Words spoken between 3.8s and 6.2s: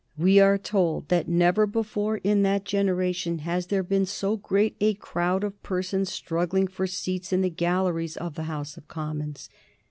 been so great a crowd of persons